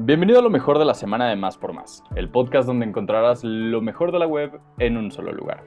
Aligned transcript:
Bienvenido 0.00 0.38
a 0.38 0.42
lo 0.42 0.48
mejor 0.48 0.78
de 0.78 0.84
la 0.84 0.94
semana 0.94 1.28
de 1.28 1.34
Más 1.34 1.58
por 1.58 1.72
Más, 1.72 2.04
el 2.14 2.30
podcast 2.30 2.68
donde 2.68 2.86
encontrarás 2.86 3.42
lo 3.42 3.80
mejor 3.80 4.12
de 4.12 4.20
la 4.20 4.28
web 4.28 4.60
en 4.78 4.96
un 4.96 5.10
solo 5.10 5.32
lugar. 5.32 5.64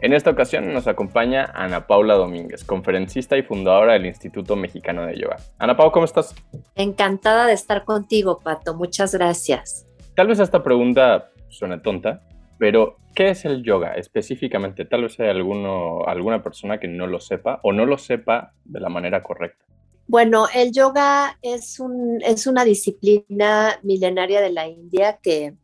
En 0.00 0.12
esta 0.12 0.30
ocasión 0.30 0.72
nos 0.72 0.88
acompaña 0.88 1.52
Ana 1.54 1.86
Paula 1.86 2.14
Domínguez, 2.14 2.64
conferencista 2.64 3.38
y 3.38 3.44
fundadora 3.44 3.92
del 3.92 4.06
Instituto 4.06 4.56
Mexicano 4.56 5.06
de 5.06 5.16
Yoga. 5.16 5.36
Ana 5.58 5.76
Paula, 5.76 5.92
¿cómo 5.92 6.06
estás? 6.06 6.34
Encantada 6.74 7.46
de 7.46 7.52
estar 7.52 7.84
contigo, 7.84 8.40
Pato. 8.42 8.74
Muchas 8.74 9.14
gracias. 9.14 9.86
Tal 10.16 10.26
vez 10.26 10.40
esta 10.40 10.64
pregunta 10.64 11.30
suene 11.50 11.78
tonta, 11.78 12.25
pero, 12.58 12.96
¿qué 13.14 13.30
es 13.30 13.44
el 13.44 13.62
yoga 13.62 13.94
específicamente? 13.94 14.84
Tal 14.84 15.02
vez 15.02 15.18
hay 15.20 15.28
alguno, 15.28 16.04
alguna 16.06 16.42
persona 16.42 16.78
que 16.78 16.88
no 16.88 17.06
lo 17.06 17.20
sepa 17.20 17.60
o 17.62 17.72
no 17.72 17.86
lo 17.86 17.98
sepa 17.98 18.52
de 18.64 18.80
la 18.80 18.88
manera 18.88 19.22
correcta. 19.22 19.64
Bueno, 20.08 20.46
el 20.54 20.72
yoga 20.72 21.38
es, 21.42 21.80
un, 21.80 22.20
es 22.22 22.46
una 22.46 22.64
disciplina 22.64 23.78
milenaria 23.82 24.40
de 24.40 24.52
la 24.52 24.68
India 24.68 25.18
que 25.20 25.54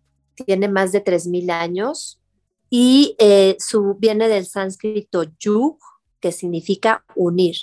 tiene 0.45 0.69
más 0.69 0.91
de 0.91 1.05
3.000 1.05 1.51
años 1.53 2.21
y 2.69 3.15
eh, 3.19 3.57
su, 3.59 3.97
viene 3.99 4.29
del 4.29 4.47
sánscrito 4.47 5.25
yug, 5.39 5.79
que 6.21 6.33
significa 6.33 7.05
unir. 7.15 7.57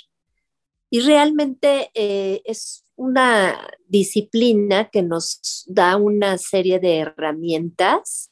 Y 0.88 1.00
realmente 1.00 1.90
eh, 1.94 2.42
es 2.44 2.84
una 2.96 3.68
disciplina 3.86 4.88
que 4.90 5.02
nos 5.02 5.64
da 5.66 5.96
una 5.96 6.38
serie 6.38 6.78
de 6.78 6.98
herramientas 6.98 8.30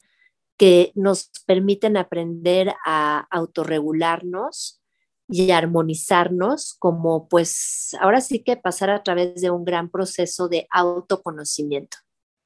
que 0.59 0.91
nos 0.93 1.31
permiten 1.47 1.95
aprender 1.95 2.73
a 2.85 3.25
autorregularnos 3.31 4.81
y 5.29 5.51
armonizarnos, 5.51 6.75
como 6.77 7.29
pues 7.29 7.95
ahora 8.01 8.19
sí 8.19 8.43
que 8.43 8.57
pasar 8.57 8.89
a 8.89 9.01
través 9.01 9.41
de 9.41 9.51
un 9.51 9.63
gran 9.63 9.89
proceso 9.89 10.49
de 10.49 10.67
autoconocimiento. 10.69 11.97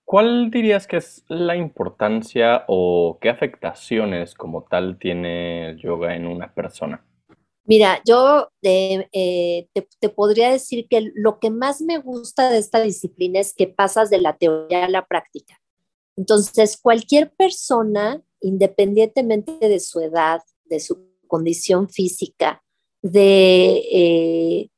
¿Cuál 0.05 0.51
dirías 0.51 0.85
que 0.85 0.97
es 0.97 1.23
la 1.27 1.55
importancia 1.55 2.65
o 2.67 3.17
qué 3.19 3.29
afectaciones 3.29 4.35
como 4.35 4.63
tal 4.63 4.99
tiene 4.99 5.71
el 5.71 5.77
yoga 5.77 6.15
en 6.15 6.27
una 6.27 6.53
persona? 6.53 7.03
Mira, 7.65 7.99
yo 8.05 8.49
eh, 8.61 9.67
te, 9.73 9.87
te, 9.99 10.09
podría 10.09 10.51
decir 10.51 10.87
que 10.89 11.11
lo 11.15 11.39
que 11.39 11.49
más 11.49 11.81
me 11.81 11.97
gusta 11.97 12.51
de 12.51 12.57
esta 12.59 12.81
disciplina 12.81 13.39
es 13.39 13.55
que 13.55 13.67
pasas 13.67 14.09
de 14.09 14.19
la 14.19 14.37
teoría 14.37 14.85
a 14.85 14.89
la 14.89 15.07
práctica. 15.07 15.62
Entonces, 16.15 16.77
cualquier 16.77 17.33
persona, 17.33 18.23
independientemente 18.39 19.67
de 19.67 19.79
su 19.79 19.99
edad, 19.99 20.41
de 20.65 20.79
su 20.79 21.07
condición 21.27 21.89
física, 21.89 22.63
de, 23.01 23.81
eh, 23.91 24.69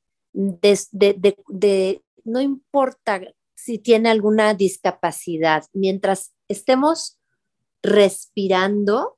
no 2.23 2.41
importa 2.41 3.21
si 3.55 3.77
tiene 3.79 4.09
alguna 4.09 4.53
discapacidad, 4.53 5.65
mientras 5.73 6.33
estemos 6.47 7.19
respirando, 7.81 9.17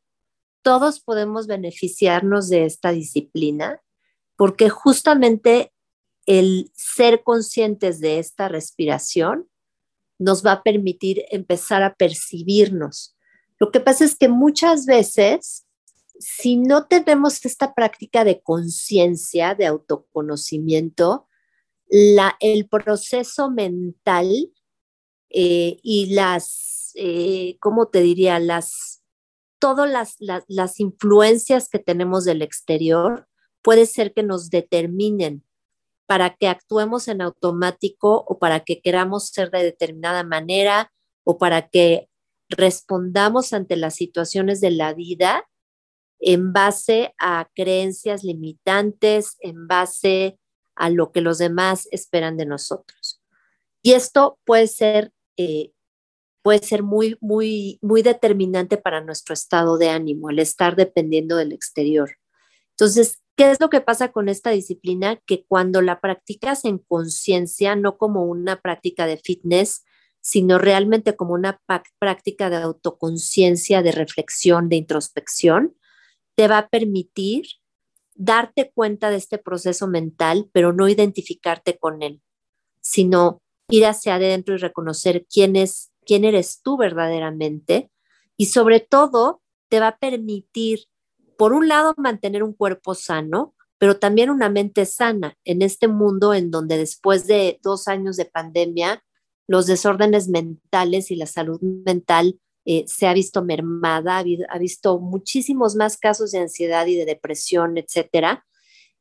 todos 0.62 1.00
podemos 1.00 1.48
beneficiarnos 1.48 2.50
de 2.50 2.66
esta 2.66 2.92
disciplina, 2.92 3.82
porque 4.36 4.70
justamente 4.70 5.72
el 6.26 6.72
ser 6.76 7.24
conscientes 7.24 8.00
de 8.00 8.20
esta 8.20 8.50
respiración 8.50 9.50
nos 10.20 10.46
va 10.46 10.54
a 10.54 10.64
permitir 10.64 11.24
empezar 11.30 11.84
a 11.84 11.96
percibirnos. 11.96 13.16
Lo 13.60 13.72
que 13.72 13.80
pasa 13.80 14.06
es 14.06 14.16
que 14.16 14.28
muchas 14.28 14.86
veces, 14.86 15.66
si 16.20 16.58
no 16.58 16.86
tenemos 16.86 17.44
esta 17.46 17.74
práctica 17.74 18.24
de 18.24 18.42
conciencia, 18.42 19.56
de 19.56 19.66
autoconocimiento, 19.66 21.28
el 21.90 22.68
proceso 22.68 23.50
mental 23.50 24.52
eh, 25.30 25.78
y 25.82 26.14
las, 26.14 26.92
eh, 26.96 27.58
¿cómo 27.60 27.88
te 27.88 28.02
diría? 28.02 28.40
Las, 28.40 29.04
todas 29.60 29.90
las, 29.90 30.18
las 30.48 30.80
influencias 30.80 31.70
que 31.70 31.80
tenemos 31.80 32.26
del 32.26 32.42
exterior 32.42 33.28
puede 33.62 33.86
ser 33.86 34.14
que 34.14 34.24
nos 34.24 34.50
determinen 34.50 35.44
para 36.08 36.36
que 36.36 36.48
actuemos 36.48 37.08
en 37.08 37.22
automático 37.22 38.26
o 38.28 38.40
para 38.40 38.62
que 38.62 38.82
queramos 38.82 39.28
ser 39.28 39.52
de 39.52 39.64
determinada 39.64 40.24
manera 40.24 40.92
o 41.24 41.38
para 41.38 41.68
que 41.68 42.10
respondamos 42.50 43.54
ante 43.54 43.76
las 43.76 43.96
situaciones 43.96 44.62
de 44.62 44.72
la 44.72 44.94
vida 44.94 45.46
en 46.20 46.54
base 46.54 47.14
a 47.20 47.50
creencias 47.54 48.24
limitantes, 48.24 49.36
en 49.42 49.68
base 49.68 50.40
a 50.76 50.90
lo 50.90 51.12
que 51.12 51.22
los 51.22 51.38
demás 51.38 51.88
esperan 51.92 52.38
de 52.38 52.46
nosotros. 52.46 53.22
Y 53.82 53.94
esto 53.94 54.40
puede 54.46 54.68
ser, 54.68 55.12
eh, 55.38 55.72
puede 56.42 56.60
ser 56.60 56.84
muy, 56.84 57.18
muy, 57.20 57.80
muy 57.82 58.02
determinante 58.02 58.78
para 58.78 59.02
nuestro 59.02 59.34
estado 59.34 59.78
de 59.78 59.90
ánimo, 59.90 60.30
el 60.30 60.40
estar 60.40 60.76
dependiendo 60.76 61.36
del 61.36 61.52
exterior. 61.52 62.18
Entonces, 62.72 63.22
¿Qué 63.38 63.52
es 63.52 63.60
lo 63.60 63.70
que 63.70 63.82
pasa 63.82 64.12
con 64.12 64.30
esta 64.30 64.50
disciplina? 64.50 65.18
Que 65.28 65.46
cuando 65.46 65.84
la 65.84 66.02
practicas 66.02 66.66
en 66.66 66.80
conciencia, 66.80 67.76
no 67.76 68.00
como 68.00 68.26
una 68.26 68.62
práctica 68.62 69.06
de 69.06 69.18
fitness, 69.18 69.86
sino 70.22 70.58
realmente 70.58 71.16
como 71.16 71.36
una 71.36 71.62
práctica 72.00 72.50
de 72.50 72.56
autoconciencia, 72.58 73.84
de 73.84 73.92
reflexión, 73.92 74.70
de 74.70 74.78
introspección, 74.78 75.78
te 76.36 76.48
va 76.48 76.58
a 76.58 76.68
permitir 76.68 77.46
darte 78.16 78.72
cuenta 78.74 79.12
de 79.12 79.18
este 79.18 79.38
proceso 79.38 79.88
mental, 79.88 80.50
pero 80.52 80.74
no 80.74 80.90
identificarte 80.90 81.78
con 81.78 82.02
él, 82.02 82.24
sino 82.82 83.44
ir 83.70 83.86
hacia 83.86 84.16
adentro 84.16 84.56
y 84.56 84.58
reconocer 84.58 85.28
quién 85.32 85.56
es, 85.56 85.92
quién 86.08 86.26
eres 86.26 86.62
tú 86.64 86.76
verdaderamente 86.76 87.92
y 88.36 88.48
sobre 88.48 88.80
todo 88.80 89.44
te 89.70 89.80
va 89.80 89.90
a 89.90 89.98
permitir 90.00 90.88
por 91.38 91.54
un 91.54 91.68
lado, 91.68 91.94
mantener 91.98 92.44
un 92.44 92.54
cuerpo 92.54 92.96
sano, 92.96 93.56
pero 93.78 94.00
también 94.00 94.30
una 94.30 94.50
mente 94.50 94.86
sana 94.86 95.38
en 95.46 95.62
este 95.62 95.88
mundo 95.88 96.34
en 96.34 96.52
donde 96.52 96.78
después 96.78 97.28
de 97.28 97.60
dos 97.64 97.88
años 97.88 98.18
de 98.18 98.26
pandemia, 98.26 99.04
los 99.48 99.68
desórdenes 99.68 100.28
mentales 100.28 101.12
y 101.12 101.16
la 101.16 101.28
salud 101.28 101.62
mental 101.62 102.40
eh, 102.66 102.84
se 102.88 103.08
ha 103.08 103.14
visto 103.14 103.44
mermada, 103.44 104.18
ha, 104.50 104.58
visto 104.60 105.00
muchísimos 105.00 105.76
más 105.76 105.98
casos 105.98 106.32
de 106.32 106.40
ansiedad 106.40 106.86
y 106.88 106.96
de 106.96 107.06
depresión, 107.06 107.78
etcétera. 107.78 108.46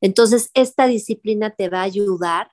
Entonces, 0.01 0.51
esta 0.55 0.87
disciplina 0.87 1.51
te 1.51 1.69
va 1.69 1.81
a 1.81 1.85
ayudar 1.85 2.53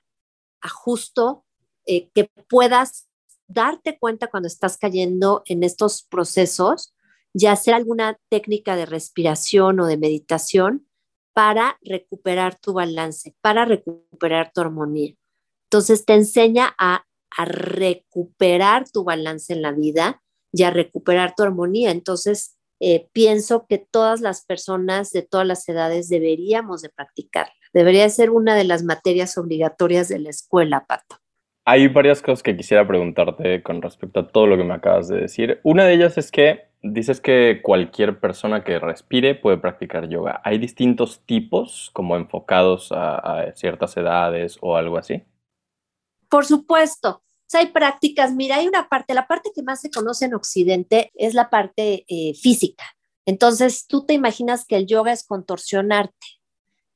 a 0.60 0.68
justo 0.70 1.44
eh, 1.86 2.08
que 2.14 2.30
puedas 2.48 3.06
darte 3.46 3.98
cuenta 3.98 4.28
cuando 4.28 4.46
estás 4.46 4.78
cayendo 4.78 5.42
en 5.46 5.62
estos 5.62 6.02
procesos 6.02 6.93
y 7.34 7.46
hacer 7.46 7.74
alguna 7.74 8.16
técnica 8.30 8.76
de 8.76 8.86
respiración 8.86 9.80
o 9.80 9.86
de 9.86 9.98
meditación 9.98 10.86
para 11.34 11.78
recuperar 11.82 12.58
tu 12.58 12.72
balance, 12.72 13.34
para 13.40 13.64
recuperar 13.64 14.52
tu 14.54 14.60
armonía. 14.60 15.14
Entonces 15.64 16.04
te 16.06 16.14
enseña 16.14 16.74
a, 16.78 17.04
recuperar 17.36 18.88
tu 18.88 19.02
balance 19.02 19.52
en 19.52 19.60
la 19.60 19.72
vida 19.72 20.22
y 20.52 20.62
a 20.62 20.70
recuperar 20.70 21.34
tu 21.34 21.42
armonía. 21.42 21.90
Entonces 21.90 22.56
eh, 22.78 23.08
pienso 23.12 23.66
que 23.68 23.78
todas 23.78 24.20
las 24.20 24.44
personas 24.44 25.10
de 25.10 25.22
todas 25.22 25.44
las 25.44 25.68
edades 25.68 26.08
deberíamos 26.08 26.80
de 26.80 26.90
practicarla. 26.90 27.52
Debería 27.72 28.08
ser 28.08 28.30
una 28.30 28.54
de 28.54 28.62
las 28.62 28.84
materias 28.84 29.36
obligatorias 29.36 30.06
de 30.06 30.20
la 30.20 30.30
escuela, 30.30 30.86
Pato. 30.86 31.23
Hay 31.64 31.88
varias 31.88 32.20
cosas 32.20 32.42
que 32.42 32.56
quisiera 32.56 32.86
preguntarte 32.86 33.62
con 33.62 33.80
respecto 33.80 34.20
a 34.20 34.28
todo 34.28 34.46
lo 34.46 34.56
que 34.56 34.64
me 34.64 34.74
acabas 34.74 35.08
de 35.08 35.20
decir. 35.20 35.60
Una 35.62 35.84
de 35.84 35.94
ellas 35.94 36.18
es 36.18 36.30
que 36.30 36.74
Dices 36.86 37.18
que 37.18 37.60
cualquier 37.62 38.20
persona 38.20 38.62
que 38.62 38.78
respire 38.78 39.34
puede 39.34 39.56
practicar 39.56 40.06
yoga. 40.10 40.42
¿Hay 40.44 40.58
distintos 40.58 41.22
tipos 41.24 41.88
como 41.94 42.14
enfocados 42.14 42.92
a, 42.92 43.54
ciertas 43.56 43.96
edades 43.96 44.58
o 44.60 44.76
algo 44.76 44.98
así? 44.98 45.22
Por 46.28 46.44
supuesto. 46.44 47.22
hay 47.54 47.68
prácticas, 47.68 48.34
mira, 48.34 48.56
hay 48.56 48.68
una 48.68 48.90
parte, 48.90 49.14
la 49.14 49.26
parte 49.26 49.50
que 49.54 49.62
más 49.62 49.80
se 49.80 49.90
conoce 49.90 50.26
en 50.26 50.34
Occidente 50.34 51.10
es 51.14 51.32
la 51.32 51.48
parte 51.48 52.04
eh, 52.06 52.34
física. 52.34 52.84
Entonces, 53.24 53.86
tú 53.86 54.04
te 54.04 54.12
imaginas 54.12 54.66
que 54.66 54.76
el 54.76 54.86
yoga 54.86 55.12
es 55.12 55.24
contorsionarte 55.24 56.26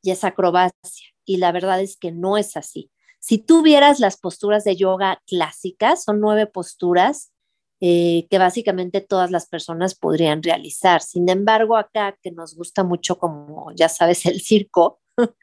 y 0.03 0.11
es 0.11 0.23
acrobacia, 0.23 1.09
y 1.25 1.39
la 1.39 1.51
verdad 1.51 1.81
es 1.81 1.97
que 1.97 2.13
no 2.13 2.37
es 2.37 2.59
así. 2.59 2.91
Si 3.21 3.39
tú 3.39 3.63
vieras 3.63 4.01
las 4.01 4.17
posturas 4.17 4.65
de 4.65 4.77
yoga 4.77 5.23
clásicas, 5.27 6.05
son 6.05 6.21
nueve 6.21 6.47
posturas, 6.47 7.33
eh, 7.81 8.27
que 8.29 8.39
básicamente 8.39 9.01
todas 9.01 9.31
las 9.31 9.47
personas 9.47 9.95
podrían 9.95 10.43
realizar. 10.43 11.01
Sin 11.01 11.29
embargo, 11.29 11.77
acá 11.77 12.17
que 12.23 12.33
nos 12.33 12.57
gusta 12.57 12.83
mucho, 12.83 13.19
como 13.19 13.73
ya 13.77 13.89
sabes, 13.89 14.27
el 14.27 14.41
circo, 14.41 15.01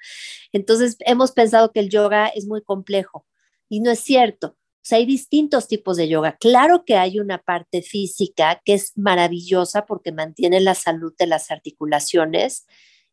entonces 0.52 0.98
hemos 1.00 1.32
pensado 1.32 1.72
que 1.72 1.80
el 1.80 1.90
yoga 1.90 2.28
es 2.28 2.46
muy 2.46 2.62
complejo 2.62 3.26
y 3.70 3.80
no 3.80 3.92
es 3.92 4.00
cierto. 4.00 4.58
O 4.58 4.88
sea, 4.88 5.00
hay 5.00 5.06
distintos 5.06 5.68
tipos 5.68 5.98
de 5.98 6.08
yoga. 6.08 6.38
Claro 6.38 6.84
que 6.86 6.96
hay 6.96 7.20
una 7.20 7.40
parte 7.40 7.82
física 7.82 8.62
que 8.64 8.76
es 8.76 8.92
maravillosa 8.96 9.86
porque 9.86 10.12
mantiene 10.12 10.60
la 10.60 10.76
salud 10.76 11.14
de 11.18 11.26
las 11.28 11.50
articulaciones 11.50 12.68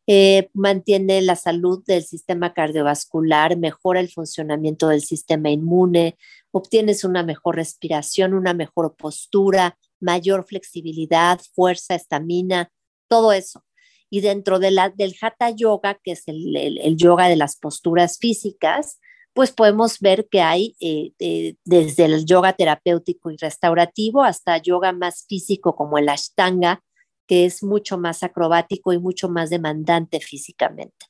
eh, 0.07 0.51
mantiene 0.53 1.23
la 1.23 1.37
salud 1.37 1.83
del 1.87 2.03
sistema 2.03 2.53
cardiovascular, 2.53 3.57
mejora 3.57 4.01
el 4.01 4.11
funcionamiento 4.11 4.89
del 4.89 5.03
sistema 5.03 5.51
inmune, 5.51 6.17
obtienes 6.51 7.05
una 7.05 7.23
mejor 7.23 7.57
respiración, 7.57 8.35
una 8.35 8.53
mejor 8.53 8.97
postura, 8.97 9.79
mayor 10.01 10.45
flexibilidad, 10.45 11.41
fuerza, 11.55 11.95
estamina, 11.95 12.71
todo 13.09 13.33
eso. 13.33 13.65
Y 14.11 14.21
dentro 14.21 14.59
de 14.59 14.73
la, 14.73 14.91
del 14.91 15.15
Hatha 15.21 15.51
Yoga, 15.51 15.99
que 16.03 16.13
es 16.13 16.25
el, 16.27 16.97
yoga 16.97 17.29
de 17.29 17.37
las 17.37 17.57
posturas 17.57 18.19
físicas, 18.19 18.99
pues 19.33 19.53
podemos 19.53 20.01
ver 20.01 20.29
que 20.29 20.43
hay 20.43 20.77
eh, 20.81 21.55
desde 21.65 22.05
el 22.05 22.27
yoga 22.27 22.53
terapéutico 22.53 23.31
y 23.31 23.37
restaurativo 23.37 24.23
hasta 24.23 24.59
yoga 24.59 24.93
más 24.93 25.25
físico 25.27 25.75
como 25.75 25.97
el 25.97 26.11
Ashtanga, 26.11 26.83
que 27.27 27.45
es 27.45 27.63
mucho 27.63 27.99
más 27.99 28.23
acrobático 28.23 28.93
y 28.93 28.99
mucho 28.99 29.29
más 29.29 29.51
demandante 29.51 30.21
físicamente. 30.21 31.07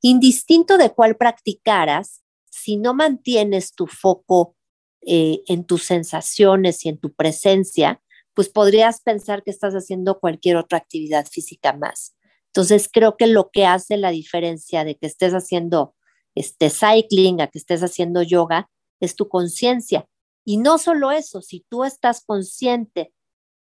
Indistinto 0.00 0.78
de 0.78 0.90
cuál 0.90 1.16
practicaras, 1.16 2.22
si 2.50 2.76
no 2.76 2.94
mantienes 2.94 3.72
tu 3.72 3.86
foco 3.86 4.56
eh, 5.02 5.42
en 5.46 5.64
tus 5.64 5.84
sensaciones 5.84 6.84
y 6.84 6.88
en 6.88 6.98
tu 6.98 7.12
presencia, 7.12 8.02
pues 8.34 8.48
podrías 8.48 9.00
pensar 9.00 9.42
que 9.42 9.50
estás 9.50 9.74
haciendo 9.74 10.18
cualquier 10.20 10.56
otra 10.56 10.78
actividad 10.78 11.26
física 11.26 11.72
más. 11.72 12.14
Entonces, 12.48 12.88
creo 12.92 13.16
que 13.16 13.26
lo 13.26 13.50
que 13.50 13.66
hace 13.66 13.96
la 13.96 14.10
diferencia 14.10 14.84
de 14.84 14.96
que 14.96 15.06
estés 15.06 15.32
haciendo 15.32 15.94
este 16.34 16.70
cycling 16.70 17.40
a 17.40 17.48
que 17.48 17.58
estés 17.58 17.82
haciendo 17.82 18.22
yoga 18.22 18.70
es 19.00 19.16
tu 19.16 19.28
conciencia. 19.28 20.06
Y 20.44 20.58
no 20.58 20.78
solo 20.78 21.10
eso, 21.10 21.42
si 21.42 21.66
tú 21.68 21.84
estás 21.84 22.24
consciente 22.24 23.12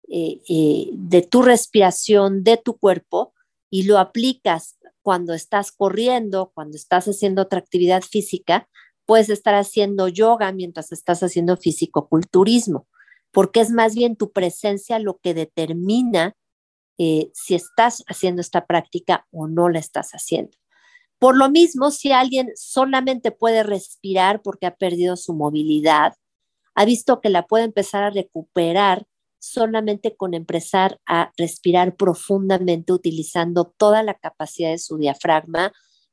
eh, 0.09 0.41
eh, 0.49 0.91
de 0.93 1.23
tu 1.23 1.43
respiración, 1.43 2.45
de 2.45 2.57
tu 2.57 2.79
cuerpo, 2.79 3.33
y 3.71 3.85
lo 3.85 3.99
aplicas 3.99 4.79
cuando 5.03 5.35
estás 5.35 5.73
corriendo, 5.73 6.53
cuando 6.55 6.77
estás 6.77 7.07
haciendo 7.07 7.43
otra 7.43 7.59
actividad 7.59 8.03
física, 8.03 8.69
puedes 9.05 9.29
estar 9.29 9.55
haciendo 9.55 10.09
yoga 10.09 10.53
mientras 10.53 10.93
estás 10.93 11.23
haciendo 11.23 11.57
fisicoculturismo 11.57 12.87
porque 13.35 13.61
es 13.61 13.71
más 13.71 13.95
bien 13.97 14.17
tu 14.17 14.31
presencia 14.31 15.01
lo 15.01 15.19
que 15.19 15.35
determina 15.35 16.37
eh, 16.99 17.31
si 17.35 17.57
estás 17.57 18.05
haciendo 18.07 18.41
esta 18.41 18.65
práctica 18.65 19.27
o 19.33 19.49
no 19.49 19.69
la 19.69 19.81
estás 19.81 20.13
haciendo. 20.13 20.57
Por 21.19 21.37
lo 21.37 21.51
mismo, 21.51 21.91
si 21.91 22.13
alguien 22.13 22.53
solamente 22.55 23.33
puede 23.33 23.65
respirar 23.65 24.41
porque 24.41 24.67
ha 24.67 24.77
perdido 24.77 25.17
su 25.17 25.35
movilidad, 25.35 26.15
ha 26.77 26.85
visto 26.85 27.21
que 27.21 27.29
la 27.29 27.47
puede 27.47 27.65
empezar 27.65 28.05
a 28.05 28.11
recuperar 28.11 29.05
solamente 29.45 30.17
con 30.17 30.35
empezar 30.35 31.01
a 31.07 31.33
respirar 31.37 31.97
profundamente 31.97 32.93
utilizando 32.93 33.73
toda 33.77 34.03
la 34.03 34.15
capacidad 34.15 34.71
de 34.71 34.79
su 34.79 34.97
diafragma 34.97 35.73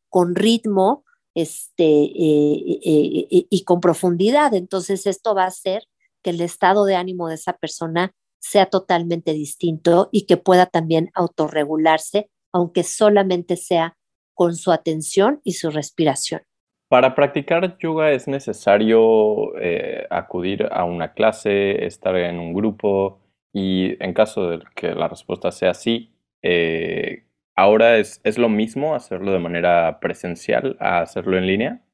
con 0.09 0.35
ritmo 0.35 1.05
este, 1.33 1.83
eh, 1.85 2.79
eh, 2.83 3.45
y 3.49 3.63
con 3.63 3.79
profundidad. 3.79 4.53
Entonces, 4.53 5.07
esto 5.07 5.33
va 5.33 5.43
a 5.45 5.47
hacer 5.47 5.83
que 6.21 6.31
el 6.31 6.41
estado 6.41 6.85
de 6.85 6.95
ánimo 6.95 7.29
de 7.29 7.35
esa 7.35 7.53
persona 7.53 8.13
sea 8.39 8.65
totalmente 8.65 9.33
distinto 9.33 10.09
y 10.11 10.25
que 10.25 10.37
pueda 10.37 10.65
también 10.65 11.09
autorregularse, 11.13 12.29
aunque 12.51 12.83
solamente 12.83 13.55
sea 13.55 13.97
con 14.33 14.55
su 14.55 14.71
atención 14.71 15.39
y 15.43 15.53
su 15.53 15.69
respiración. 15.69 16.41
Para 16.89 17.15
practicar 17.15 17.77
yoga 17.77 18.11
es 18.11 18.27
necesario 18.27 19.57
eh, 19.57 20.05
acudir 20.09 20.67
a 20.71 20.83
una 20.83 21.13
clase, 21.13 21.85
estar 21.85 22.17
en 22.17 22.37
un 22.37 22.53
grupo 22.53 23.20
y 23.53 24.01
en 24.03 24.13
caso 24.13 24.49
de 24.49 24.63
que 24.75 24.93
la 24.93 25.07
respuesta 25.07 25.51
sea 25.51 25.73
sí, 25.73 26.13
eh, 26.41 27.25
ahora 27.55 27.97
es, 27.97 28.21
es 28.23 28.37
lo 28.37 28.49
mismo 28.49 28.95
hacerlo 28.95 29.31
de 29.31 29.39
manera 29.39 29.99
presencial 29.99 30.77
a 30.79 31.01
hacerlo 31.01 31.37
en 31.37 31.47
línea. 31.47 31.85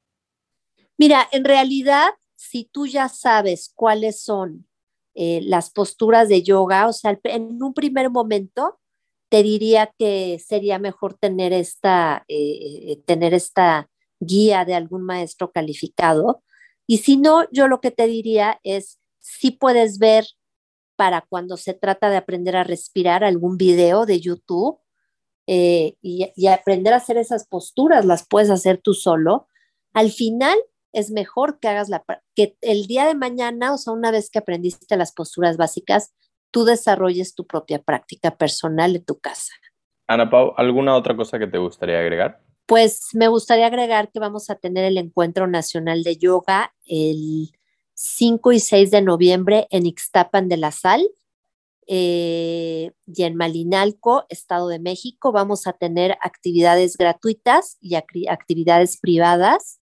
Mira, 0.96 1.28
en 1.32 1.44
realidad 1.44 2.10
si 2.38 2.64
tú 2.64 2.86
ya 2.86 3.08
sabes 3.08 3.72
cuáles 3.74 4.22
son 4.22 4.66
eh, 5.14 5.40
las 5.42 5.70
posturas 5.70 6.28
de 6.28 6.42
yoga, 6.42 6.86
o 6.86 6.92
sea, 6.92 7.18
en 7.24 7.60
un 7.60 7.74
primer 7.74 8.10
momento 8.10 8.78
te 9.28 9.42
diría 9.42 9.92
que 9.98 10.38
sería 10.38 10.78
mejor 10.78 11.14
tener 11.14 11.52
esta, 11.52 12.24
eh, 12.28 13.02
tener 13.04 13.34
esta 13.34 13.90
guía 14.20 14.64
de 14.64 14.74
algún 14.74 15.02
maestro 15.02 15.50
calificado. 15.50 16.42
Y 16.86 16.98
si 16.98 17.16
no, 17.16 17.50
yo 17.50 17.66
lo 17.66 17.80
que 17.80 17.90
te 17.90 18.06
diría 18.06 18.60
es, 18.62 19.00
si 19.18 19.50
puedes 19.50 19.98
ver 19.98 20.24
para 20.98 21.20
cuando 21.20 21.56
se 21.56 21.74
trata 21.74 22.10
de 22.10 22.16
aprender 22.16 22.56
a 22.56 22.64
respirar 22.64 23.22
algún 23.22 23.56
video 23.56 24.04
de 24.04 24.18
YouTube 24.18 24.80
eh, 25.46 25.94
y, 26.02 26.32
y 26.34 26.48
aprender 26.48 26.92
a 26.92 26.96
hacer 26.96 27.18
esas 27.18 27.46
posturas, 27.46 28.04
las 28.04 28.26
puedes 28.26 28.50
hacer 28.50 28.78
tú 28.78 28.94
solo. 28.94 29.46
Al 29.94 30.10
final 30.10 30.58
es 30.92 31.12
mejor 31.12 31.60
que 31.60 31.68
hagas 31.68 31.88
la 31.88 32.04
que 32.34 32.56
el 32.62 32.88
día 32.88 33.06
de 33.06 33.14
mañana, 33.14 33.72
o 33.72 33.78
sea, 33.78 33.92
una 33.92 34.10
vez 34.10 34.28
que 34.28 34.40
aprendiste 34.40 34.96
las 34.96 35.12
posturas 35.12 35.56
básicas, 35.56 36.12
tú 36.50 36.64
desarrolles 36.64 37.36
tu 37.36 37.46
propia 37.46 37.80
práctica 37.80 38.36
personal 38.36 38.96
en 38.96 39.04
tu 39.04 39.20
casa. 39.20 39.52
Ana 40.08 40.28
Pau, 40.28 40.52
¿alguna 40.56 40.96
otra 40.96 41.16
cosa 41.16 41.38
que 41.38 41.46
te 41.46 41.58
gustaría 41.58 42.00
agregar? 42.00 42.42
Pues 42.66 43.10
me 43.12 43.28
gustaría 43.28 43.68
agregar 43.68 44.10
que 44.10 44.18
vamos 44.18 44.50
a 44.50 44.56
tener 44.56 44.84
el 44.84 44.98
Encuentro 44.98 45.46
Nacional 45.46 46.02
de 46.02 46.16
Yoga 46.16 46.74
el 46.84 47.52
5 47.98 48.52
y 48.52 48.60
6 48.60 48.92
de 48.92 49.02
noviembre 49.02 49.66
en 49.70 49.84
Ixtapan 49.84 50.48
de 50.48 50.56
la 50.56 50.70
Sal 50.70 51.04
eh, 51.88 52.92
y 53.06 53.22
en 53.24 53.34
Malinalco, 53.34 54.24
Estado 54.28 54.68
de 54.68 54.78
México. 54.78 55.32
Vamos 55.32 55.66
a 55.66 55.72
tener 55.72 56.16
actividades 56.22 56.96
gratuitas 56.96 57.76
y 57.80 57.96
actividades 57.96 59.00
privadas 59.00 59.80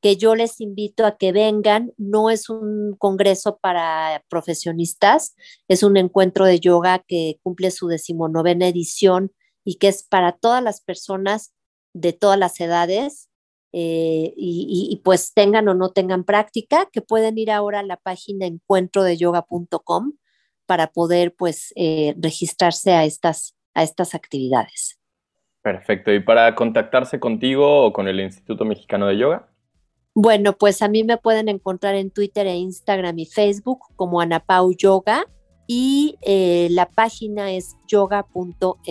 que 0.00 0.16
yo 0.16 0.34
les 0.34 0.60
invito 0.60 1.06
a 1.06 1.16
que 1.16 1.30
vengan. 1.30 1.92
No 1.96 2.28
es 2.28 2.50
un 2.50 2.96
congreso 2.98 3.58
para 3.58 4.24
profesionistas, 4.28 5.36
es 5.68 5.84
un 5.84 5.96
encuentro 5.96 6.46
de 6.46 6.58
yoga 6.58 7.04
que 7.06 7.38
cumple 7.44 7.70
su 7.70 7.86
decimonovena 7.86 8.66
edición 8.66 9.32
y 9.64 9.76
que 9.76 9.86
es 9.86 10.02
para 10.02 10.32
todas 10.32 10.60
las 10.60 10.80
personas 10.80 11.54
de 11.92 12.12
todas 12.12 12.36
las 12.36 12.58
edades 12.58 13.28
eh, 13.76 14.32
y, 14.36 15.00
pues 15.02 15.34
tengan 15.34 15.66
o 15.66 15.74
no 15.74 15.90
tengan 15.90 16.22
práctica, 16.22 16.88
que 16.92 17.00
pueden 17.02 17.38
ir 17.38 17.50
ahora 17.50 17.80
a 17.80 17.82
la 17.82 17.96
página 17.96 18.46
encuentrodeyoga.com 18.46 20.12
para 20.64 20.92
poder 20.92 21.34
pues 21.34 21.72
eh, 21.74 22.14
registrarse 22.16 22.92
a 22.92 23.04
estas, 23.04 23.56
a 23.74 23.82
estas 23.82 24.14
actividades. 24.14 25.00
Perfecto. 25.60 26.12
¿Y 26.12 26.20
para 26.20 26.54
contactarse 26.54 27.18
contigo 27.18 27.86
o 27.86 27.92
con 27.92 28.06
el 28.06 28.20
Instituto 28.20 28.64
Mexicano 28.64 29.08
de 29.08 29.18
Yoga? 29.18 29.48
Bueno, 30.14 30.52
pues 30.52 30.80
a 30.80 30.86
mí 30.86 31.02
me 31.02 31.16
pueden 31.16 31.48
encontrar 31.48 31.96
en 31.96 32.12
Twitter 32.12 32.46
e 32.46 32.54
Instagram 32.54 33.18
y 33.18 33.26
Facebook 33.26 33.80
como 33.96 34.20
Anapau 34.20 34.72
Yoga 34.72 35.26
y 35.66 36.16
eh, 36.22 36.68
la 36.70 36.88
página 36.88 37.50
es 37.50 37.74
yoga.mx. 37.88 38.84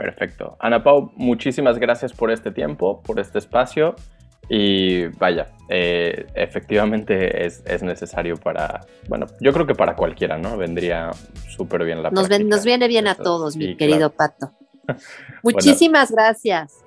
Perfecto. 0.00 0.56
Ana 0.60 0.82
Pau, 0.82 1.12
muchísimas 1.16 1.78
gracias 1.78 2.14
por 2.14 2.30
este 2.30 2.50
tiempo, 2.50 3.02
por 3.02 3.20
este 3.20 3.38
espacio 3.38 3.94
y 4.48 5.08
vaya, 5.18 5.48
eh, 5.68 6.26
efectivamente 6.34 7.44
es, 7.44 7.82
necesario 7.82 8.38
para, 8.38 8.80
bueno, 9.08 9.26
yo 9.42 9.52
creo 9.52 9.66
que 9.66 9.74
para 9.74 9.94
cualquiera, 9.94 10.38
¿no? 10.38 10.56
Vendría 10.56 11.10
súper 11.54 11.84
bien 11.84 12.02
la 12.02 12.10
nos, 12.10 12.30
nos 12.30 12.64
viene 12.64 12.88
bien 12.88 13.08
a 13.08 13.14
todos, 13.14 13.58
mi 13.58 13.76
querido 13.76 14.08
Pato. 14.08 14.52
Muchísimas 15.42 16.10
gracias. 16.10 16.82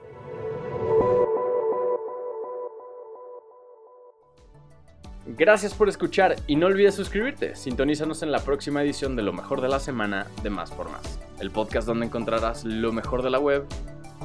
Gracias 5.26 5.74
por 5.74 5.88
escuchar 5.88 6.36
y 6.48 6.56
no 6.56 6.66
olvides 6.66 6.96
suscribirte. 6.96 7.56
Sintonízanos 7.56 8.24
en 8.24 8.32
la 8.32 8.40
próxima 8.40 8.82
edición 8.82 9.16
de 9.16 9.22
Lo 9.22 9.32
mejor 9.32 9.62
de 9.62 9.70
la 9.70 9.80
semana 9.80 10.28
de 10.42 10.50
Más 10.50 10.72
por 10.72 10.90
Más, 10.90 11.20
el 11.44 11.52
podcast 11.52 11.86
donde 11.86 12.06
encontrarás 12.06 12.64
lo 12.64 12.94
mejor 12.94 13.22
de 13.22 13.30
la 13.30 13.38
web 13.38 13.66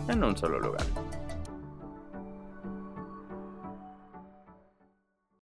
en 0.08 0.22
un 0.22 0.36
solo 0.36 0.60
lugar. 0.60 0.86